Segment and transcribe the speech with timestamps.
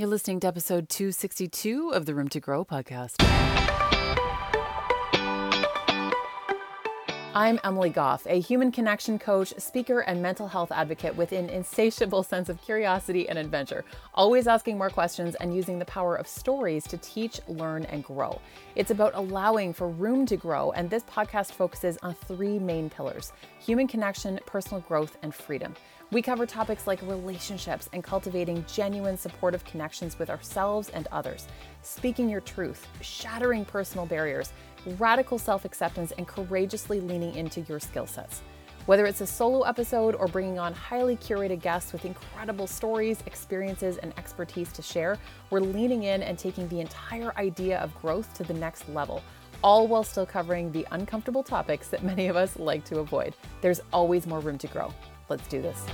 [0.00, 3.16] You're listening to episode 262 of the Room to Grow podcast.
[7.32, 12.24] I'm Emily Goff, a human connection coach, speaker, and mental health advocate with an insatiable
[12.24, 13.84] sense of curiosity and adventure,
[14.14, 18.40] always asking more questions and using the power of stories to teach, learn, and grow.
[18.74, 23.32] It's about allowing for room to grow, and this podcast focuses on three main pillars
[23.60, 25.76] human connection, personal growth, and freedom.
[26.10, 31.46] We cover topics like relationships and cultivating genuine supportive connections with ourselves and others,
[31.82, 34.52] speaking your truth, shattering personal barriers
[34.98, 38.42] radical self acceptance, and courageously leaning into your skill sets.
[38.86, 43.98] Whether it's a solo episode or bringing on highly curated guests with incredible stories, experiences,
[43.98, 45.18] and expertise to share,
[45.50, 49.22] we're leaning in and taking the entire idea of growth to the next level,
[49.62, 53.34] all while still covering the uncomfortable topics that many of us like to avoid.
[53.60, 54.92] There's always more room to grow.
[55.28, 55.86] Let's do this.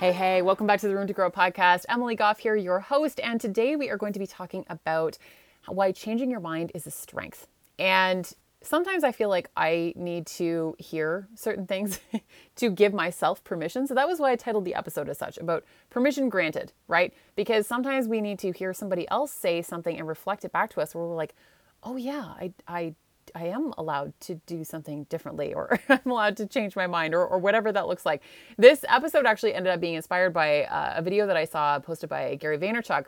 [0.00, 1.84] Hey, hey, welcome back to the Room to Grow podcast.
[1.86, 5.18] Emily Goff here, your host, and today we are going to be talking about
[5.66, 7.46] why changing your mind is a strength.
[7.78, 12.00] And sometimes I feel like I need to hear certain things
[12.56, 13.86] to give myself permission.
[13.86, 17.12] So that was why I titled the episode as such about permission granted, right?
[17.36, 20.80] Because sometimes we need to hear somebody else say something and reflect it back to
[20.80, 21.34] us where we're like,
[21.82, 22.94] oh yeah, I, I
[23.34, 27.26] I am allowed to do something differently or I'm allowed to change my mind or,
[27.26, 28.22] or whatever that looks like.
[28.56, 32.08] This episode actually ended up being inspired by uh, a video that I saw posted
[32.10, 33.06] by Gary Vaynerchuk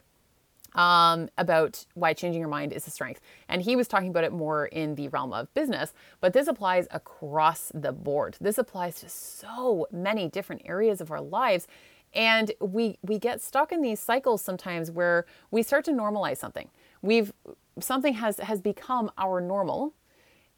[0.74, 3.20] um, about why changing your mind is a strength.
[3.48, 6.86] And he was talking about it more in the realm of business, but this applies
[6.90, 8.36] across the board.
[8.40, 11.66] This applies to so many different areas of our lives.
[12.14, 16.68] And we we get stuck in these cycles sometimes where we start to normalize something.
[17.00, 17.32] We've
[17.80, 19.94] something has has become our normal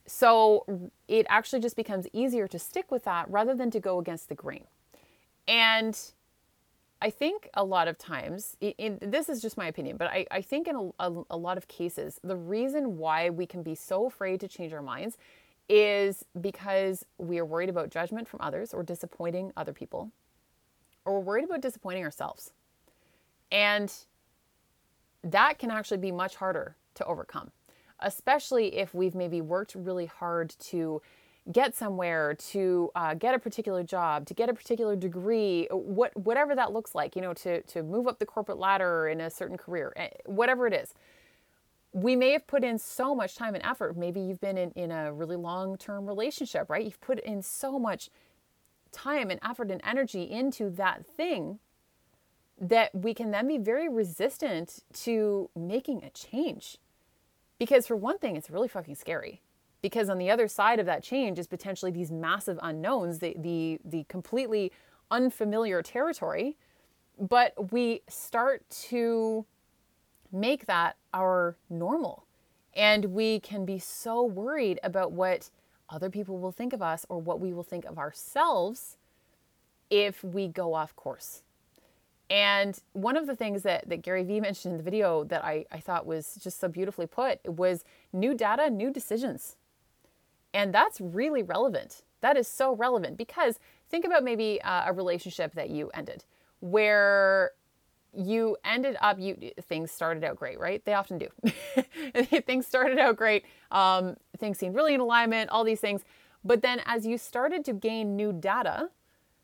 [0.06, 4.28] so it actually just becomes easier to stick with that rather than to go against
[4.28, 4.64] the grain.
[5.48, 5.98] And
[7.00, 10.40] I think a lot of times, in, this is just my opinion, but I, I
[10.40, 14.06] think in a, a, a lot of cases, the reason why we can be so
[14.06, 15.18] afraid to change our minds
[15.68, 20.10] is because we are worried about judgment from others or disappointing other people,
[21.04, 22.52] or we're worried about disappointing ourselves.
[23.50, 23.92] And
[25.22, 27.50] that can actually be much harder to overcome
[28.00, 31.00] especially if we've maybe worked really hard to
[31.52, 36.54] get somewhere, to uh, get a particular job, to get a particular degree, what whatever
[36.54, 39.56] that looks like, you know, to to move up the corporate ladder in a certain
[39.56, 40.94] career, eh, whatever it is.
[41.92, 43.96] We may have put in so much time and effort.
[43.96, 46.84] Maybe you've been in, in a really long term relationship, right?
[46.84, 48.10] You've put in so much
[48.90, 51.58] time and effort and energy into that thing
[52.60, 56.78] that we can then be very resistant to making a change
[57.58, 59.42] because for one thing, it's really fucking scary.
[59.82, 63.78] Because on the other side of that change is potentially these massive unknowns, the the
[63.84, 64.72] the completely
[65.10, 66.56] unfamiliar territory.
[67.18, 69.44] But we start to
[70.32, 72.26] make that our normal.
[72.74, 75.50] And we can be so worried about what
[75.88, 78.96] other people will think of us or what we will think of ourselves
[79.90, 81.43] if we go off course.
[82.30, 85.66] And one of the things that, that Gary Vee mentioned in the video that I,
[85.70, 89.56] I thought was just so beautifully put was new data, new decisions.
[90.54, 92.02] And that's really relevant.
[92.20, 93.58] That is so relevant because
[93.90, 96.24] think about maybe uh, a relationship that you ended
[96.60, 97.50] where
[98.16, 101.28] you ended up you things started out great right they often do
[102.46, 106.02] things started out great um, things seemed really in alignment all these things
[106.44, 108.88] but then as you started to gain new data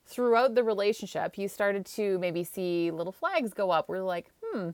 [0.05, 3.87] throughout the relationship, you started to maybe see little flags go up.
[3.87, 4.69] We're like, hmm,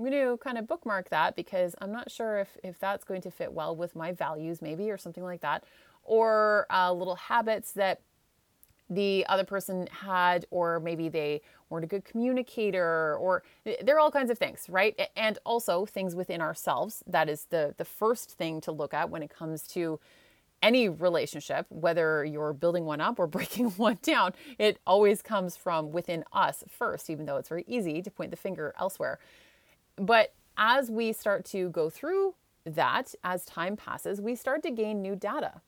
[0.00, 3.20] I'm going to kind of bookmark that because I'm not sure if, if that's going
[3.22, 5.64] to fit well with my values, maybe, or something like that.
[6.04, 8.00] Or uh, little habits that
[8.88, 13.44] the other person had, or maybe they weren't a good communicator, or
[13.82, 14.98] there are all kinds of things, right?
[15.16, 17.04] And also things within ourselves.
[17.06, 20.00] That is the, the first thing to look at when it comes to
[20.62, 25.92] any relationship, whether you're building one up or breaking one down, it always comes from
[25.92, 29.18] within us first, even though it's very easy to point the finger elsewhere.
[29.96, 32.34] But as we start to go through
[32.64, 35.62] that, as time passes, we start to gain new data.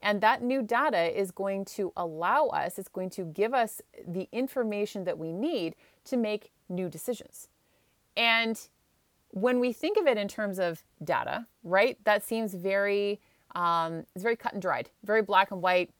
[0.00, 4.28] And that new data is going to allow us, it's going to give us the
[4.30, 5.74] information that we need
[6.04, 7.48] to make new decisions.
[8.16, 8.60] And
[9.30, 13.20] when we think of it in terms of data, right, that seems very
[13.58, 15.90] um, it's very cut and dried, very black and white.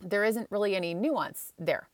[0.00, 1.88] There isn't really any nuance there.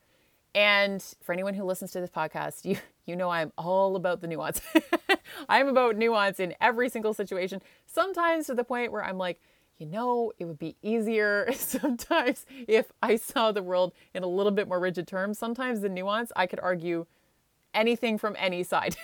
[0.54, 4.28] And for anyone who listens to this podcast, you you know I'm all about the
[4.28, 4.60] nuance.
[5.48, 7.60] I'm about nuance in every single situation.
[7.86, 9.40] Sometimes to the point where I'm like,
[9.78, 14.52] you know, it would be easier sometimes if I saw the world in a little
[14.52, 15.36] bit more rigid terms.
[15.36, 17.06] Sometimes the nuance, I could argue
[17.74, 18.96] anything from any side,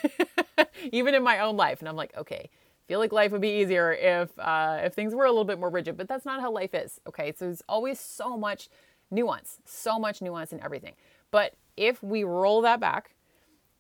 [0.92, 1.80] even in my own life.
[1.80, 2.50] And I'm like, okay,
[2.88, 5.70] feel like life would be easier if uh, if things were a little bit more
[5.70, 7.00] rigid, but that's not how life is.
[7.06, 8.68] Okay, so there's always so much
[9.10, 10.94] nuance, so much nuance in everything.
[11.30, 13.14] But if we roll that back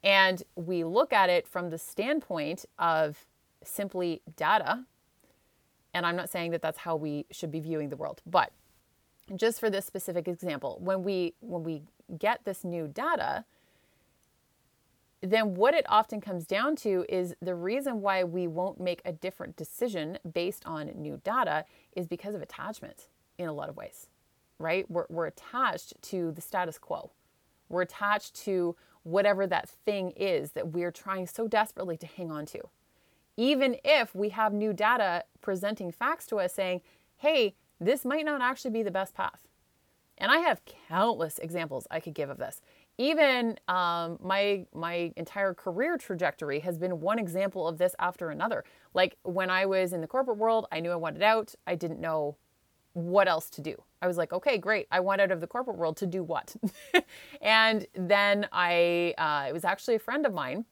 [0.04, 3.26] and we look at it from the standpoint of
[3.64, 4.84] simply data,
[5.94, 8.52] and I'm not saying that that's how we should be viewing the world, but
[9.36, 11.82] just for this specific example, when we when we
[12.18, 13.44] get this new data,
[15.20, 19.12] then what it often comes down to is the reason why we won't make a
[19.12, 21.64] different decision based on new data
[21.96, 24.06] is because of attachment in a lot of ways,
[24.58, 24.88] right?
[24.90, 27.10] We're, we're attached to the status quo.
[27.68, 32.46] We're attached to whatever that thing is that we're trying so desperately to hang on
[32.46, 32.60] to.
[33.36, 36.80] Even if we have new data presenting facts to us saying,
[37.16, 39.40] hey, this might not actually be the best path.
[40.16, 42.60] And I have countless examples I could give of this.
[42.98, 48.64] Even um, my my entire career trajectory has been one example of this after another.
[48.92, 51.54] Like when I was in the corporate world, I knew I wanted out.
[51.66, 52.36] I didn't know
[52.98, 53.80] what else to do.
[54.02, 54.88] I was like, okay, great.
[54.90, 56.56] I want out of the corporate world to do what?
[57.40, 60.64] and then I, uh, it was actually a friend of mine,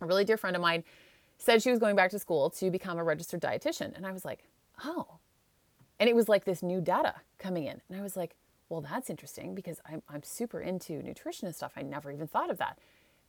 [0.00, 0.84] a really dear friend of mine,
[1.36, 3.94] said she was going back to school to become a registered dietitian.
[3.94, 4.44] And I was like,
[4.84, 5.18] oh.
[6.00, 7.80] And it was like this new data coming in.
[7.88, 8.34] And I was like,
[8.68, 11.72] well, that's interesting because I'm, I'm super into nutrition and stuff.
[11.76, 12.78] I never even thought of that.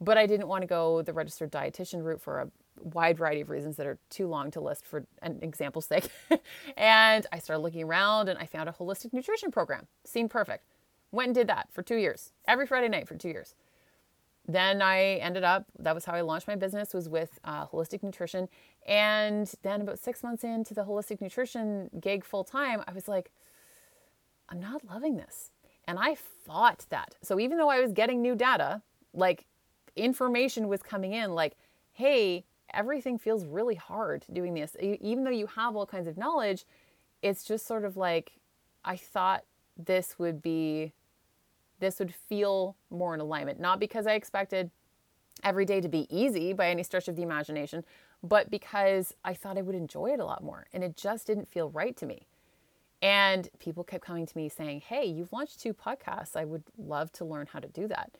[0.02, 2.50] But I didn't want to go the registered dietitian route for a
[2.82, 6.10] wide variety of reasons that are too long to list for an example's sake.
[6.78, 9.88] and I started looking around and I found a holistic nutrition program.
[10.06, 10.64] Seemed perfect.
[11.12, 13.56] Went and did that for two years, every Friday night for two years.
[14.48, 18.02] Then I ended up, that was how I launched my business, was with uh, holistic
[18.02, 18.48] nutrition.
[18.88, 23.32] And then about six months into the holistic nutrition gig full time, I was like,
[24.50, 25.52] I'm not loving this.
[25.88, 27.16] And I fought that.
[27.22, 28.82] So even though I was getting new data,
[29.14, 29.46] like
[29.96, 31.56] information was coming in, like,
[31.94, 34.76] hey, everything feels really hard doing this.
[34.80, 36.66] Even though you have all kinds of knowledge,
[37.22, 38.34] it's just sort of like
[38.86, 39.44] I thought
[39.78, 40.94] this would be
[41.80, 43.60] this would feel more in alignment.
[43.60, 44.70] Not because I expected
[45.44, 47.86] every day to be easy by any stretch of the imagination,
[48.22, 50.68] but because I thought I would enjoy it a lot more.
[50.74, 52.28] And it just didn't feel right to me.
[53.02, 56.36] And people kept coming to me saying, Hey, you've launched two podcasts.
[56.36, 58.12] I would love to learn how to do that.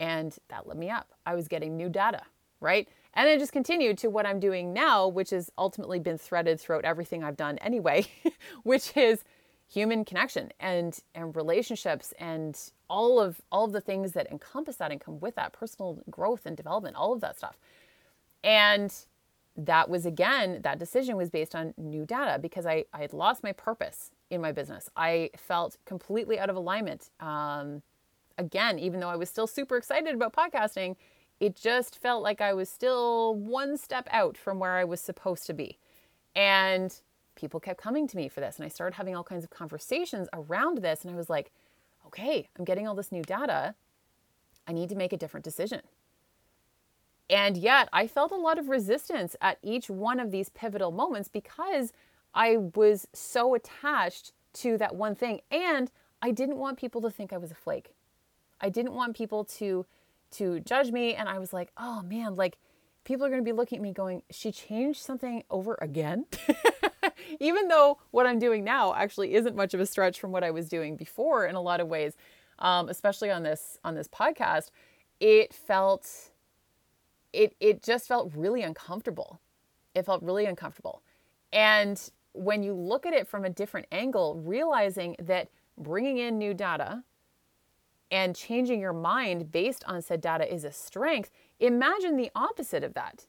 [0.00, 1.12] And that lit me up.
[1.26, 2.22] I was getting new data,
[2.60, 2.88] right?
[3.14, 6.84] And then just continued to what I'm doing now, which has ultimately been threaded throughout
[6.84, 8.06] everything I've done anyway,
[8.62, 9.24] which is
[9.70, 12.58] human connection and and relationships and
[12.88, 16.46] all of all of the things that encompass that and come with that personal growth
[16.46, 17.58] and development, all of that stuff.
[18.44, 18.94] And
[19.56, 23.42] that was again, that decision was based on new data because I, I had lost
[23.42, 24.88] my purpose in my business.
[24.96, 27.10] I felt completely out of alignment.
[27.20, 27.82] Um,
[28.36, 30.96] again, even though I was still super excited about podcasting,
[31.40, 35.46] it just felt like I was still one step out from where I was supposed
[35.46, 35.78] to be.
[36.34, 36.94] And
[37.36, 38.56] people kept coming to me for this.
[38.56, 41.04] And I started having all kinds of conversations around this.
[41.04, 41.52] And I was like,
[42.06, 43.74] okay, I'm getting all this new data.
[44.66, 45.82] I need to make a different decision.
[47.30, 51.28] And yet I felt a lot of resistance at each one of these pivotal moments
[51.28, 51.92] because
[52.34, 55.40] I was so attached to that one thing.
[55.50, 55.90] And
[56.20, 57.94] I didn't want people to think I was a flake.
[58.60, 59.86] I didn't want people to
[60.30, 61.14] to judge me.
[61.14, 62.58] And I was like, oh man, like
[63.04, 66.26] people are going to be looking at me going, she changed something over again.
[67.40, 70.50] Even though what I'm doing now actually isn't much of a stretch from what I
[70.50, 72.14] was doing before in a lot of ways,
[72.58, 74.70] um, especially on this on this podcast,
[75.20, 76.30] it felt
[77.32, 79.40] it it just felt really uncomfortable.
[79.94, 81.02] It felt really uncomfortable.
[81.52, 86.54] And when you look at it from a different angle, realizing that bringing in new
[86.54, 87.02] data
[88.10, 91.30] and changing your mind based on said data is a strength,
[91.60, 93.26] imagine the opposite of that.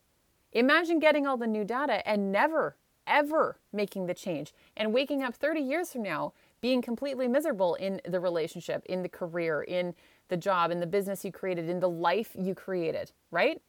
[0.54, 5.36] Imagine getting all the new data and never, ever making the change and waking up
[5.36, 9.94] 30 years from now being completely miserable in the relationship, in the career, in
[10.28, 13.62] the job, in the business you created, in the life you created, right?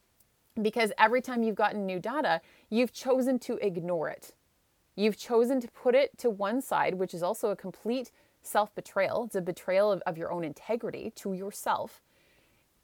[0.60, 4.34] Because every time you've gotten new data, you've chosen to ignore it.
[5.00, 8.10] You've chosen to put it to one side, which is also a complete
[8.42, 9.24] self betrayal.
[9.24, 12.02] It's a betrayal of, of your own integrity to yourself.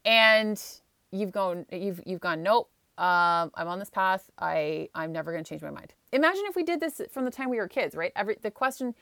[0.03, 0.63] And
[1.11, 4.31] you've gone, you've, you've gone, nope, um, I'm on this path.
[4.39, 5.93] I, I'm never going to change my mind.
[6.11, 8.13] Imagine if we did this from the time we were kids, right?
[8.17, 8.95] Every, the question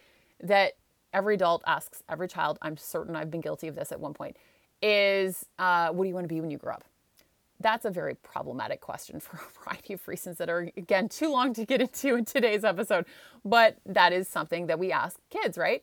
[0.42, 0.72] that
[1.12, 4.36] every adult asks every child, I'm certain I've been guilty of this at one point,
[4.82, 6.84] is uh, what do you want to be when you grow up?
[7.64, 11.54] That's a very problematic question for a variety of reasons that are, again, too long
[11.54, 13.06] to get into in today's episode.
[13.42, 15.82] But that is something that we ask kids, right?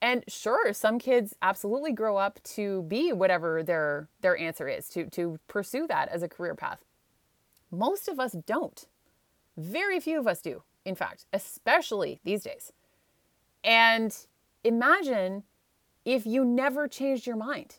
[0.00, 5.10] And sure, some kids absolutely grow up to be whatever their their answer is, to
[5.10, 6.78] to pursue that as a career path.
[7.70, 8.86] Most of us don't.
[9.58, 12.72] Very few of us do, in fact, especially these days.
[13.62, 14.16] And
[14.64, 15.42] imagine
[16.06, 17.76] if you never changed your mind.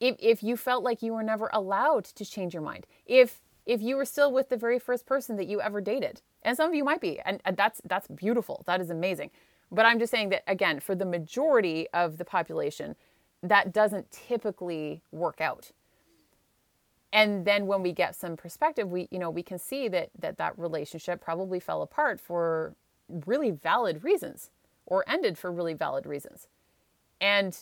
[0.00, 2.86] If, if you felt like you were never allowed to change your mind.
[3.06, 6.20] If if you were still with the very first person that you ever dated.
[6.42, 8.62] And some of you might be, and, and that's that's beautiful.
[8.66, 9.30] That is amazing.
[9.70, 12.94] But I'm just saying that, again, for the majority of the population,
[13.42, 15.70] that doesn't typically work out.
[17.12, 20.36] And then when we get some perspective, we, you know, we can see that that,
[20.38, 22.74] that relationship probably fell apart for
[23.08, 24.50] really valid reasons
[24.86, 26.48] or ended for really valid reasons.
[27.20, 27.58] And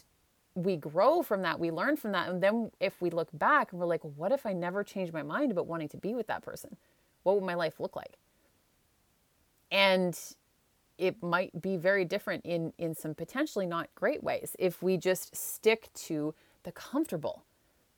[0.54, 2.28] we grow from that, we learn from that.
[2.28, 5.22] And then if we look back and we're like, what if I never changed my
[5.22, 6.76] mind about wanting to be with that person?
[7.22, 8.18] What would my life look like?
[9.70, 10.18] And
[10.98, 15.34] it might be very different in in some potentially not great ways if we just
[15.34, 17.44] stick to the comfortable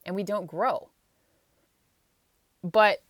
[0.06, 0.88] and we don't grow.
[2.62, 3.02] But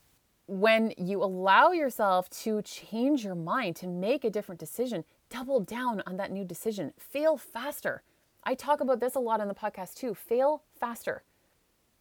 [0.47, 6.03] when you allow yourself to change your mind, to make a different decision, double down
[6.07, 8.03] on that new decision, fail faster.
[8.45, 10.15] I talk about this a lot on the podcast too.
[10.15, 11.23] Fail faster.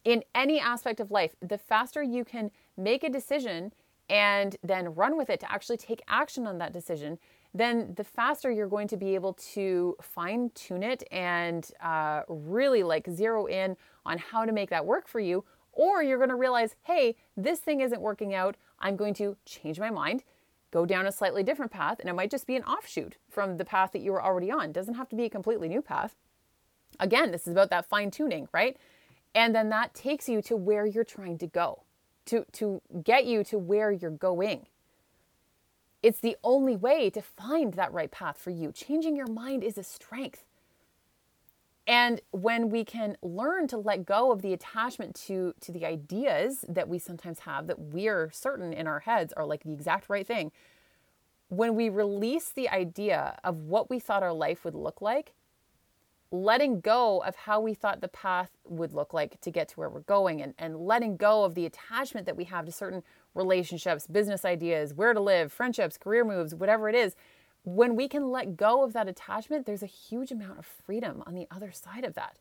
[0.04, 3.72] In any aspect of life, the faster you can make a decision
[4.10, 7.18] and then run with it to actually take action on that decision,
[7.54, 12.84] then the faster you're going to be able to fine tune it and uh, really
[12.84, 15.46] like zero in on how to make that work for you.
[15.72, 18.58] Or you're going to realize, hey, this thing isn't working out.
[18.80, 20.24] I'm going to change my mind,
[20.72, 23.66] go down a slightly different path, and it might just be an offshoot from the
[23.66, 24.66] path that you were already on.
[24.66, 26.16] It doesn't have to be a completely new path.
[27.00, 28.78] Again, this is about that fine tuning, right?
[29.36, 31.84] And then that takes you to where you're trying to go,
[32.26, 34.68] to, to get you to where you're going.
[36.04, 38.72] It's the only way to find that right path for you.
[38.72, 40.44] Changing your mind is a strength.
[41.88, 46.64] And when we can learn to let go of the attachment to, to the ideas
[46.70, 50.26] that we sometimes have that we're certain in our heads are like the exact right
[50.26, 50.52] thing,
[51.50, 55.34] when we release the idea of what we thought our life would look like,
[56.34, 59.88] letting go of how we thought the path would look like to get to where
[59.88, 63.04] we're going and, and letting go of the attachment that we have to certain
[63.36, 67.16] relationships, business ideas, where to live, friendships, career moves, whatever it is,
[67.66, 71.36] when we can let go of that attachment, there's a huge amount of freedom on
[71.36, 72.40] the other side of that.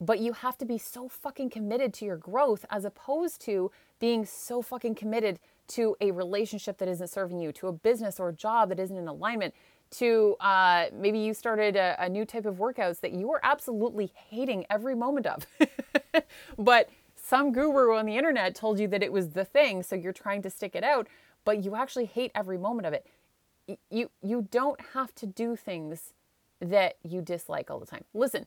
[0.00, 3.70] But you have to be so fucking committed to your growth as opposed to
[4.00, 8.30] being so fucking committed to a relationship that isn't serving you, to a business or
[8.30, 9.54] a job that isn't in alignment,
[9.90, 14.12] to uh, maybe you started a, a new type of workouts that you are absolutely
[14.28, 15.46] hating every moment of.
[16.58, 20.12] but some guru on the internet told you that it was the thing, so you're
[20.12, 21.08] trying to stick it out,
[21.44, 23.06] but you actually hate every moment of it.
[23.90, 26.12] You you don't have to do things
[26.60, 28.04] that you dislike all the time.
[28.14, 28.46] Listen,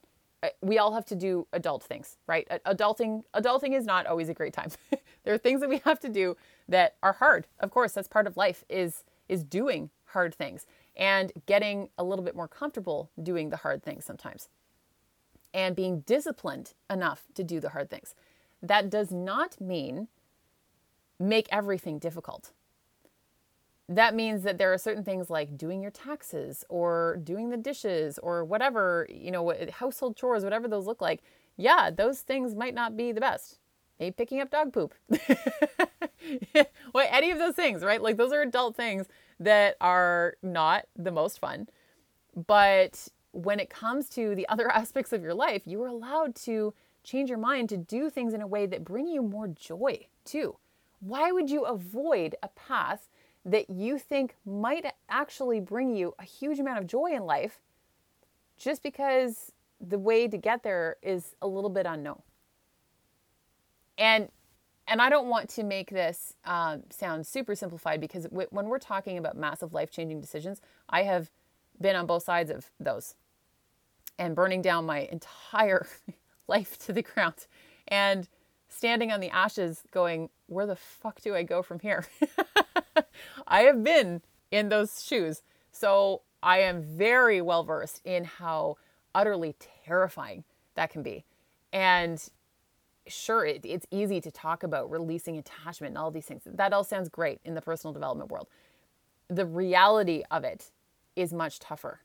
[0.61, 2.47] we all have to do adult things, right?
[2.65, 4.69] Adulting adulting is not always a great time.
[5.23, 7.47] there are things that we have to do that are hard.
[7.59, 10.65] Of course, that's part of life is is doing hard things
[10.95, 14.49] and getting a little bit more comfortable doing the hard things sometimes
[15.53, 18.13] and being disciplined enough to do the hard things.
[18.61, 20.07] That does not mean
[21.19, 22.51] make everything difficult.
[23.87, 28.19] That means that there are certain things like doing your taxes or doing the dishes
[28.19, 31.21] or whatever, you know, household chores, whatever those look like.
[31.57, 33.57] Yeah, those things might not be the best.
[33.99, 34.93] Maybe picking up dog poop.
[36.93, 38.01] well, any of those things, right?
[38.01, 39.07] Like those are adult things
[39.39, 41.67] that are not the most fun.
[42.47, 46.73] But when it comes to the other aspects of your life, you are allowed to
[47.03, 50.57] change your mind to do things in a way that bring you more joy too.
[50.99, 53.09] Why would you avoid a path
[53.45, 57.59] that you think might actually bring you a huge amount of joy in life
[58.57, 62.21] just because the way to get there is a little bit unknown?
[63.97, 64.29] And
[64.89, 68.79] and I don't want to make this um, sound super simplified because w- when we're
[68.79, 71.29] talking about massive life changing decisions, I have
[71.79, 73.15] been on both sides of those
[74.17, 75.87] and burning down my entire
[76.47, 77.45] life to the ground
[77.87, 78.27] and
[78.67, 82.05] standing on the ashes going, where the fuck do I go from here?
[83.47, 85.43] I have been in those shoes.
[85.71, 88.77] So I am very well versed in how
[89.13, 89.55] utterly
[89.85, 90.43] terrifying
[90.75, 91.25] that can be.
[91.71, 92.21] And
[93.09, 96.43] sure, it, it's easy to talk about releasing attachment and all these things.
[96.45, 98.47] That all sounds great in the personal development world.
[99.29, 100.71] The reality of it
[101.15, 101.99] is much tougher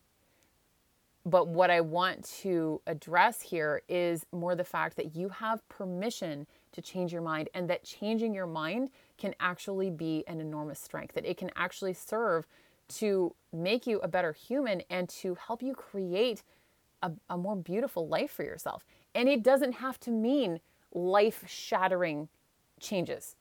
[1.26, 6.46] But what I want to address here is more the fact that you have permission
[6.73, 11.14] to change your mind and that changing your mind can actually be an enormous strength,
[11.14, 12.46] that it can actually serve
[12.88, 16.42] to make you a better human and to help you create
[17.02, 18.84] a, a more beautiful life for yourself.
[19.14, 20.61] And it doesn't have to mean
[20.94, 22.28] life shattering
[22.80, 23.36] changes.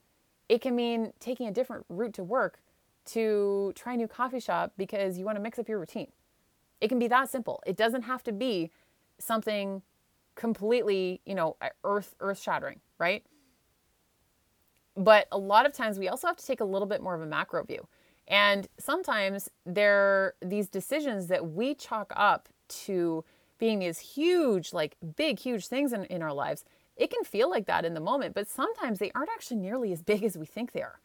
[0.49, 2.59] It can mean taking a different route to work
[3.05, 6.11] to try a new coffee shop because you want to mix up your routine.
[6.81, 7.61] It can be that simple.
[7.65, 8.71] It doesn't have to be
[9.19, 9.81] something
[10.35, 13.23] completely, you know, earth earth shattering, right?
[14.95, 17.21] But a lot of times we also have to take a little bit more of
[17.21, 17.87] a macro view.
[18.27, 22.47] And sometimes there are these decisions that we chalk up
[22.85, 23.23] to
[23.57, 26.63] being these huge, like big, huge things in, in our lives,
[26.95, 30.01] it can feel like that in the moment, but sometimes they aren't actually nearly as
[30.01, 30.99] big as we think they are.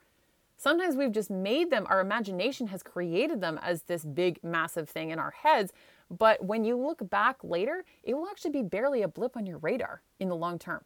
[0.57, 5.11] Sometimes we've just made them, our imagination has created them as this big, massive thing
[5.11, 5.73] in our heads.
[6.11, 9.59] But when you look back later, it will actually be barely a blip on your
[9.59, 10.85] radar in the long term.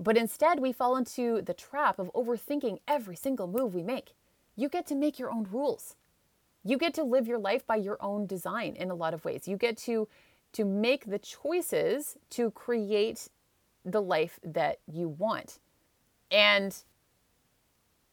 [0.00, 4.14] But instead, we fall into the trap of overthinking every single move we make.
[4.56, 5.94] You get to make your own rules.
[6.64, 9.46] You get to live your life by your own design in a lot of ways.
[9.46, 10.08] You get to
[10.54, 13.28] to make the choices to create
[13.84, 15.58] the life that you want.
[16.30, 16.76] And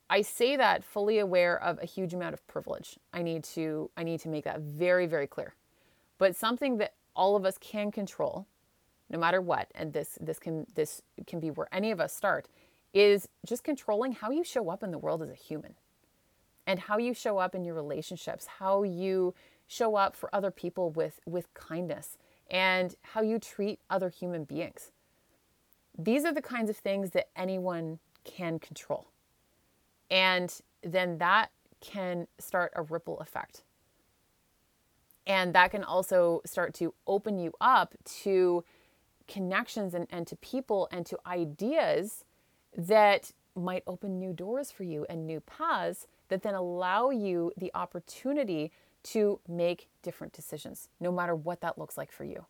[0.10, 3.00] I say that fully aware of a huge amount of privilege.
[3.14, 5.56] I need to I need to make that very very clear.
[6.18, 8.46] But something that all of us can control
[9.10, 12.48] no matter what and this this can this can be where any of us start
[12.94, 15.76] is just controlling how you show up in the world as a human
[16.68, 19.34] and how you show up in your relationships, how you
[19.68, 22.18] show up for other people with with kindness
[22.50, 24.92] and how you treat other human beings.
[25.98, 29.08] These are the kinds of things that anyone can control.
[30.10, 33.64] And then that can start a ripple effect.
[35.28, 38.64] And that can also start to open you up to
[39.28, 42.26] connections and, and to people and to ideas
[42.76, 47.72] that might open new doors for you and new paths that then allow you the
[47.74, 48.72] opportunity
[49.04, 52.46] to make different decisions, no matter what that looks like for you.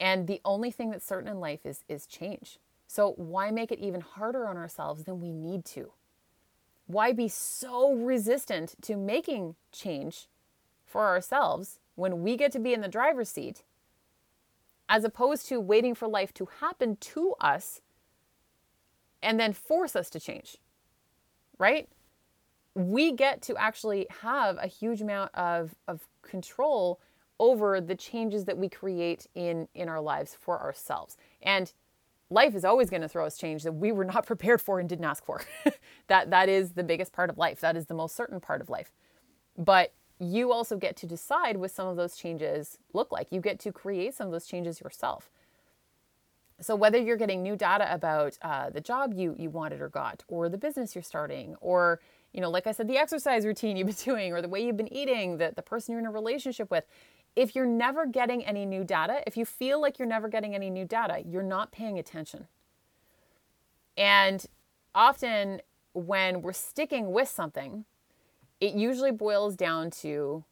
[0.00, 2.58] And the only thing that's certain in life is, is change.
[2.86, 5.92] So, why make it even harder on ourselves than we need to?
[6.86, 10.28] Why be so resistant to making change
[10.86, 13.62] for ourselves when we get to be in the driver's seat,
[14.88, 17.82] as opposed to waiting for life to happen to us
[19.22, 20.56] and then force us to change?
[21.58, 21.88] Right?
[22.74, 27.00] We get to actually have a huge amount of, of control
[27.40, 31.16] over the changes that we create in in our lives for ourselves.
[31.42, 31.72] And
[32.30, 34.88] life is always going to throw us change that we were not prepared for and
[34.88, 35.42] didn't ask for.
[36.08, 37.60] that that is the biggest part of life.
[37.60, 38.92] That is the most certain part of life.
[39.56, 43.28] But you also get to decide what some of those changes look like.
[43.30, 45.30] You get to create some of those changes yourself.
[46.60, 50.24] So whether you're getting new data about uh, the job you you wanted or got,
[50.26, 52.00] or the business you're starting, or
[52.32, 54.76] you know, like I said, the exercise routine you've been doing, or the way you've
[54.76, 56.84] been eating, the, the person you're in a relationship with,
[57.38, 60.70] if you're never getting any new data, if you feel like you're never getting any
[60.70, 62.48] new data, you're not paying attention.
[63.96, 64.44] And
[64.92, 67.84] often when we're sticking with something,
[68.60, 70.42] it usually boils down to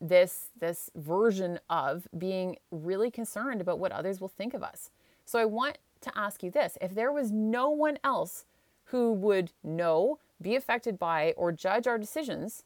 [0.00, 4.90] this this version of being really concerned about what others will think of us.
[5.24, 8.44] So I want to ask you this, if there was no one else
[8.86, 12.64] who would know, be affected by or judge our decisions,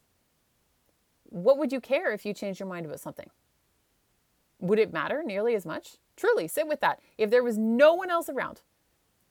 [1.25, 3.29] what would you care if you changed your mind about something?
[4.59, 5.97] Would it matter nearly as much?
[6.15, 6.99] Truly, sit with that.
[7.17, 8.61] If there was no one else around,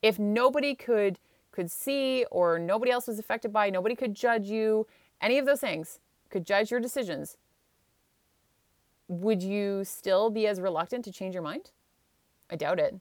[0.01, 1.19] if nobody could
[1.51, 4.87] could see or nobody else was affected by, nobody could judge you,
[5.19, 7.37] any of those things could judge your decisions,
[9.07, 11.71] would you still be as reluctant to change your mind?
[12.49, 12.95] I doubt it.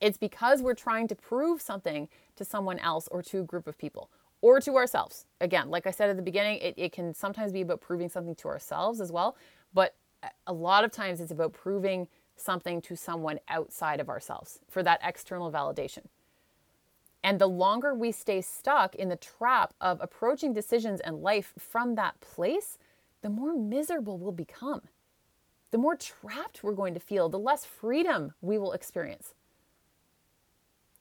[0.00, 3.76] It's because we're trying to prove something to someone else or to a group of
[3.76, 4.10] people
[4.40, 5.26] or to ourselves.
[5.40, 8.34] Again, like I said at the beginning, it, it can sometimes be about proving something
[8.36, 9.36] to ourselves as well.
[9.72, 9.94] But
[10.46, 15.00] a lot of times it's about proving something to someone outside of ourselves for that
[15.02, 16.04] external validation.
[17.22, 21.94] And the longer we stay stuck in the trap of approaching decisions and life from
[21.94, 22.76] that place,
[23.22, 24.82] the more miserable we'll become.
[25.70, 29.34] The more trapped we're going to feel, the less freedom we will experience.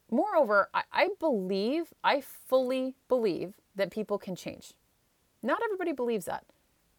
[0.10, 4.74] Moreover, I, believe, I fully believe that people can change.
[5.42, 6.46] Not everybody believes that.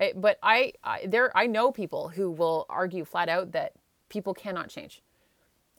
[0.00, 3.72] Eh, but I, I there I know people who will argue flat out that
[4.09, 5.02] people cannot change.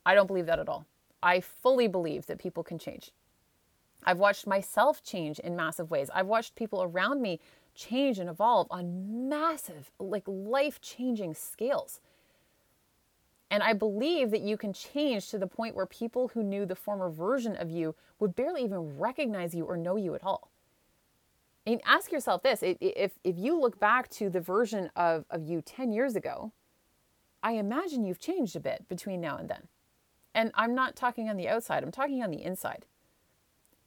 [0.05, 0.85] I don't believe that at all.
[1.21, 3.11] I fully believe that people can change.
[4.03, 6.09] I've watched myself change in massive ways.
[6.13, 7.39] I've watched people around me
[7.73, 11.99] change and evolve on massive, like life changing scales.
[13.49, 16.75] And I believe that you can change to the point where people who knew the
[16.75, 20.49] former version of you would barely even recognize you or know you at all.
[21.65, 25.61] And ask yourself this if, if you look back to the version of, of you
[25.61, 26.51] 10 years ago,
[27.41, 29.67] I imagine you've changed a bit between now and then.
[30.33, 32.85] And I'm not talking on the outside, I'm talking on the inside.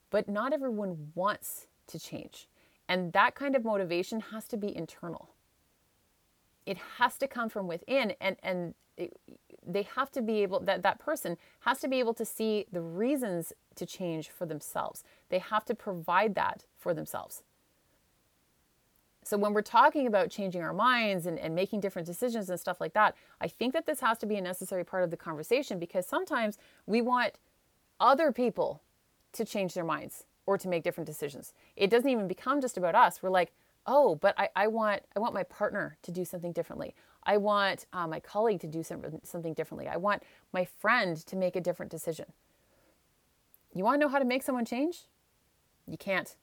[0.09, 2.49] But not everyone wants to change.
[2.87, 5.29] And that kind of motivation has to be internal.
[6.65, 8.73] It has to come from within and and
[9.65, 12.81] they have to be able that that person has to be able to see the
[12.81, 15.03] reasons to change for themselves.
[15.29, 17.43] They have to provide that for themselves.
[19.29, 22.81] So when we're talking about changing our minds and, and making different decisions and stuff
[22.81, 25.77] like that, I think that this has to be a necessary part of the conversation
[25.77, 27.33] because sometimes we want
[27.99, 28.81] other people
[29.33, 31.53] to change their minds or to make different decisions.
[31.75, 33.21] It doesn't even become just about us.
[33.21, 33.51] We're like,
[33.85, 36.95] oh, but I, I want I want my partner to do something differently.
[37.21, 39.87] I want uh, my colleague to do some, something differently.
[39.87, 42.25] I want my friend to make a different decision.
[43.75, 45.03] You want to know how to make someone change?
[45.85, 46.35] You can't.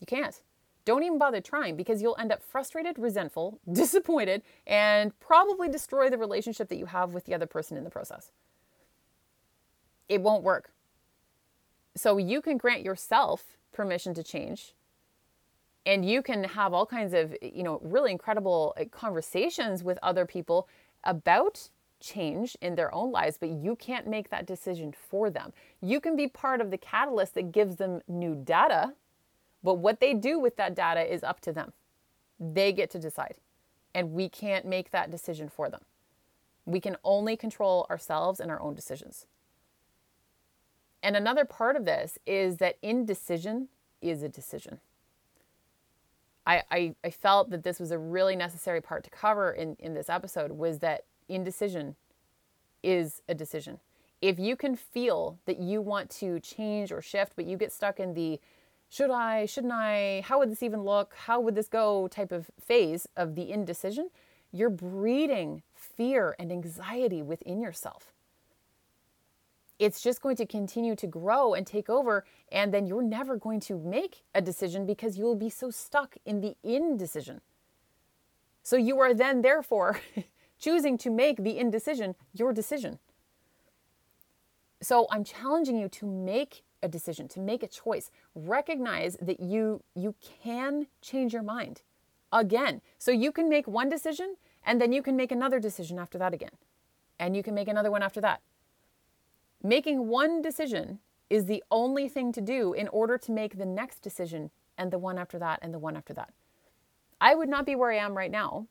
[0.00, 0.40] You can't.
[0.88, 6.16] Don't even bother trying because you'll end up frustrated, resentful, disappointed, and probably destroy the
[6.16, 8.30] relationship that you have with the other person in the process.
[10.08, 10.72] It won't work.
[11.94, 14.72] So you can grant yourself permission to change
[15.84, 20.24] and you can have all kinds of you know really incredible uh, conversations with other
[20.24, 20.68] people
[21.04, 21.68] about
[22.00, 26.16] change in their own lives but you can't make that decision for them you can
[26.16, 28.94] be part of the catalyst that gives them new data
[29.62, 31.72] but what they do with that data is up to them
[32.38, 33.34] they get to decide
[33.94, 35.82] and we can't make that decision for them
[36.64, 39.26] we can only control ourselves and our own decisions
[41.02, 43.68] and another part of this is that indecision
[44.00, 44.80] is a decision.
[46.46, 49.92] I, I, I, felt that this was a really necessary part to cover in, in
[49.92, 51.94] this episode was that indecision
[52.82, 53.80] is a decision.
[54.22, 58.00] If you can feel that you want to change or shift, but you get stuck
[58.00, 58.40] in the
[58.88, 62.50] should I, shouldn't I, how would this even look, how would this go type of
[62.60, 64.10] phase of the indecision,
[64.50, 68.12] you're breeding fear and anxiety within yourself
[69.78, 72.24] it's just going to continue to grow and take over.
[72.50, 76.16] And then you're never going to make a decision because you will be so stuck
[76.26, 77.40] in the indecision.
[78.62, 80.00] So you are then, therefore,
[80.58, 82.98] choosing to make the indecision your decision.
[84.82, 88.10] So I'm challenging you to make a decision, to make a choice.
[88.34, 91.82] Recognize that you you can change your mind
[92.32, 92.80] again.
[92.98, 96.34] So you can make one decision and then you can make another decision after that
[96.34, 96.56] again.
[97.18, 98.40] And you can make another one after that.
[99.62, 104.00] Making one decision is the only thing to do in order to make the next
[104.00, 106.32] decision and the one after that and the one after that.
[107.20, 108.66] I would not be where I am right now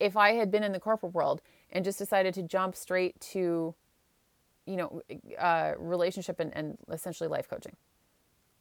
[0.00, 3.74] if I had been in the corporate world and just decided to jump straight to,
[4.66, 5.02] you know,
[5.38, 7.76] uh, relationship and, and essentially life coaching.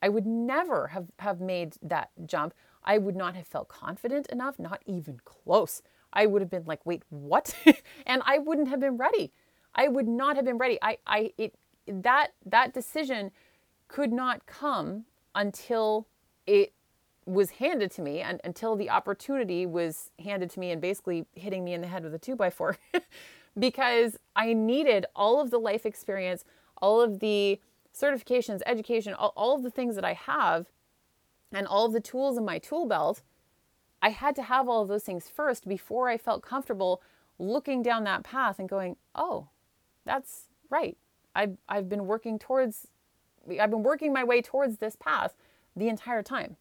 [0.02, 2.54] I would never have, have made that jump.
[2.84, 5.82] I would not have felt confident enough, not even close.
[6.14, 7.54] I would have been like, wait, what?
[8.06, 9.32] and I wouldn't have been ready.
[9.76, 10.80] I would not have been ready.
[10.82, 11.56] I, I, it,
[11.88, 13.32] that, that decision
[13.88, 16.08] could not come until
[16.48, 16.74] it
[17.26, 21.64] was handed to me and until the opportunity was handed to me and basically hitting
[21.64, 22.78] me in the head with a two by four
[23.60, 26.46] because I needed all of the life experience,
[26.82, 27.60] all of the
[27.94, 30.68] certifications, education, all, all of the things that I have
[31.52, 33.22] and all of the tools in my tool belt.
[34.02, 37.02] I had to have all of those things first before I felt comfortable
[37.38, 39.48] looking down that path and going, oh,
[40.06, 40.98] that's right.
[41.36, 42.88] I've, I've been working towards,
[43.60, 45.34] I've been working my way towards this path
[45.76, 46.58] the entire time,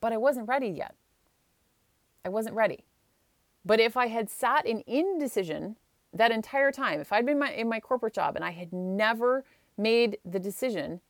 [0.00, 0.94] but I wasn't ready yet.
[2.24, 2.84] I wasn't ready.
[3.64, 5.76] But if I had sat in indecision
[6.14, 9.44] that entire time, if I'd been my, in my corporate job and I had never
[9.76, 11.00] made the decision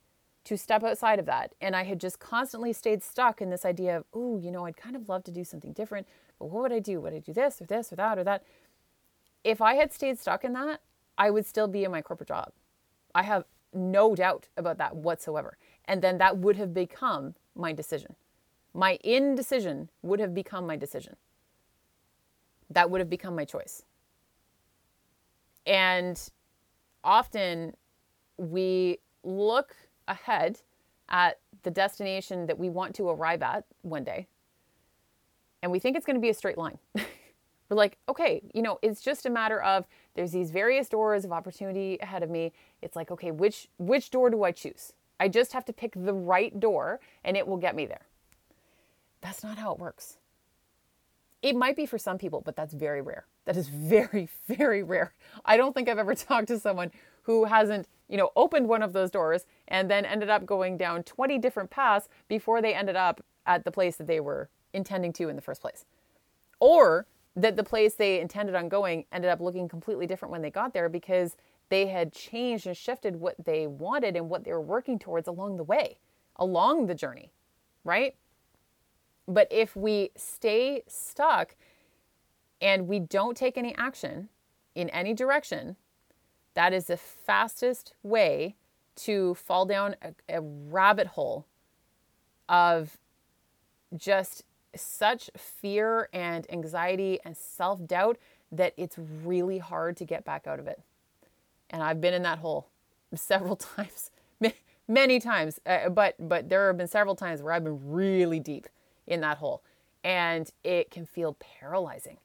[0.45, 3.99] to step outside of that, and I had just constantly stayed stuck in this idea
[3.99, 6.07] of, oh, you know, I'd kind of love to do something different,
[6.39, 7.01] but what would I do?
[7.01, 8.43] Would I do this or this or that or that?
[9.43, 10.81] If I had stayed stuck in that,
[11.17, 12.53] I would still be in my corporate job.
[13.15, 15.57] I have no doubt about that whatsoever.
[15.87, 18.15] And then that would have become my decision.
[18.73, 21.17] My indecision would have become my decision.
[22.71, 23.83] That would have become my choice.
[25.67, 26.21] And
[27.03, 27.75] often
[28.37, 29.75] we look
[30.09, 30.61] ahead
[31.09, 34.27] at the destination that we want to arrive at one day,
[35.63, 36.79] and we think it's going to be a straight line.
[36.95, 41.33] We're like, okay, you know, it's just a matter of there's these various doors of
[41.33, 42.53] opportunity ahead of me.
[42.83, 44.93] It's like, okay, which which door do I choose?
[45.19, 48.07] I just have to pick the right door and it will get me there.
[49.23, 50.19] That's not how it works.
[51.41, 53.25] It might be for some people, but that's very rare.
[53.45, 55.15] That is very, very rare.
[55.45, 56.91] I don't think I've ever talked to someone
[57.23, 61.03] who hasn't, you know, opened one of those doors and then ended up going down
[61.03, 65.29] 20 different paths before they ended up at the place that they were intending to
[65.29, 65.85] in the first place.
[66.61, 70.51] Or that the place they intended on going ended up looking completely different when they
[70.51, 71.37] got there because
[71.69, 75.57] they had changed and shifted what they wanted and what they were working towards along
[75.57, 75.99] the way,
[76.37, 77.33] along the journey,
[77.85, 78.15] right?
[79.27, 81.57] But if we stay stuck
[82.61, 84.29] and we don't take any action
[84.75, 85.77] in any direction,
[86.55, 88.55] that is the fastest way
[88.97, 91.47] to fall down a, a rabbit hole
[92.49, 92.99] of
[93.97, 98.19] just such fear and anxiety and self doubt
[98.53, 100.81] that it's really hard to get back out of it.
[101.71, 102.69] And I've been in that hole
[103.15, 104.11] several times,
[104.89, 108.69] many times, uh, but but there have been several times where I've been really deep
[109.07, 109.63] in that hole,
[110.03, 112.19] and it can feel paralyzing.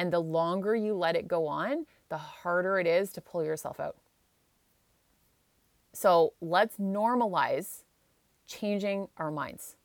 [0.00, 3.78] And the longer you let it go on, the harder it is to pull yourself
[3.78, 3.96] out.
[5.92, 7.82] So let's normalize
[8.46, 9.76] changing our minds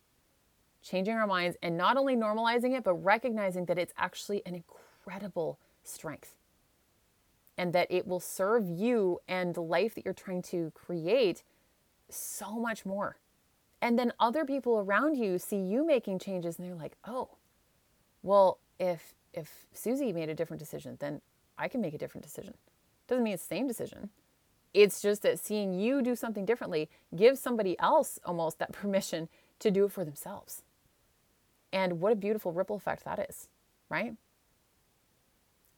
[0.86, 5.60] changing our minds and not only normalizing it, but recognizing that it's actually an incredible
[5.84, 6.36] strength
[7.58, 11.41] and that it will serve you and the life that you're trying to create
[12.08, 13.17] so much more.
[13.82, 17.30] And then other people around you see you making changes and they're like, "Oh,
[18.21, 21.21] well, if if Susie made a different decision, then
[21.57, 22.55] I can make a different decision."
[23.07, 24.09] Doesn't mean it's the same decision.
[24.73, 29.71] It's just that seeing you do something differently gives somebody else almost that permission to
[29.71, 30.63] do it for themselves.
[31.71, 33.49] And what a beautiful ripple effect that is,
[33.89, 34.13] right?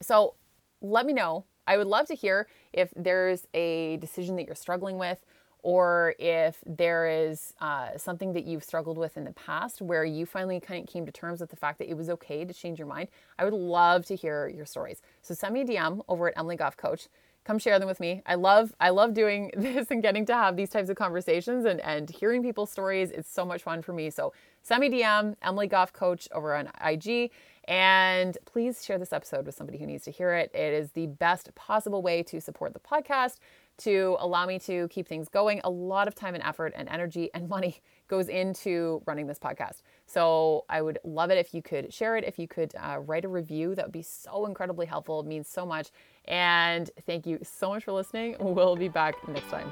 [0.01, 0.35] So
[0.81, 1.45] let me know.
[1.67, 5.19] I would love to hear if there's a decision that you're struggling with,
[5.67, 10.25] or if there is uh, something that you've struggled with in the past where you
[10.25, 12.79] finally kind of came to terms with the fact that it was okay to change
[12.79, 13.09] your mind.
[13.37, 15.01] I would love to hear your stories.
[15.21, 17.09] So send me a DM over at Emily Goff Coach
[17.43, 18.21] come share them with me.
[18.25, 21.79] I love I love doing this and getting to have these types of conversations and
[21.79, 23.09] and hearing people's stories.
[23.11, 24.09] It's so much fun for me.
[24.09, 27.31] So send me DM Emily Goff Coach over on IG.
[27.67, 30.51] And please share this episode with somebody who needs to hear it.
[30.53, 33.39] It is the best possible way to support the podcast,
[33.77, 35.61] to allow me to keep things going.
[35.63, 39.81] A lot of time and effort and energy and money goes into running this podcast.
[40.05, 43.25] So I would love it if you could share it, if you could uh, write
[43.25, 43.75] a review.
[43.75, 45.19] That would be so incredibly helpful.
[45.19, 45.89] It means so much.
[46.25, 48.35] And thank you so much for listening.
[48.39, 49.71] We'll be back next time.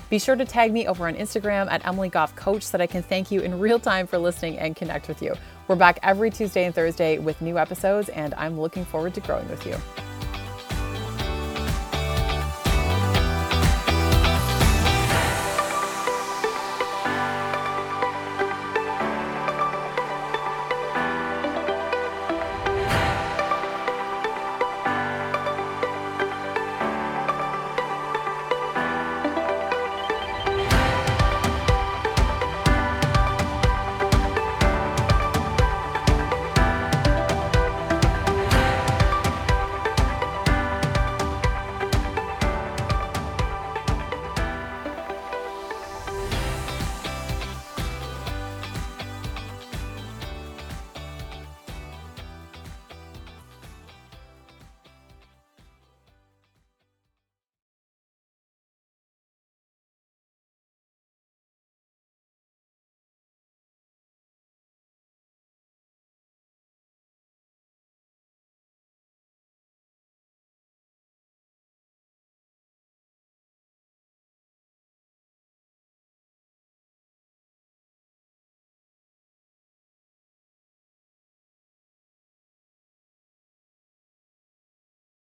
[0.11, 2.85] Be sure to tag me over on Instagram at Emily Goff Coach so that I
[2.85, 5.33] can thank you in real time for listening and connect with you.
[5.69, 9.47] We're back every Tuesday and Thursday with new episodes, and I'm looking forward to growing
[9.47, 9.77] with you.